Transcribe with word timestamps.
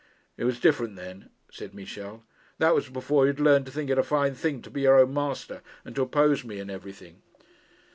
'It 0.35 0.45
was 0.45 0.59
different 0.59 0.95
then,' 0.95 1.29
said 1.51 1.75
Michel. 1.75 2.23
'That 2.57 2.73
was 2.73 2.89
before 2.89 3.25
you 3.25 3.33
had 3.33 3.39
learned 3.39 3.67
to 3.67 3.71
think 3.71 3.87
it 3.87 3.99
a 3.99 4.03
fine 4.03 4.33
thing 4.33 4.59
to 4.59 4.71
be 4.71 4.81
your 4.81 4.99
own 4.99 5.13
master 5.13 5.61
and 5.85 5.93
to 5.95 6.01
oppose 6.01 6.43
me 6.43 6.59
in 6.59 6.71
everything.' 6.71 7.21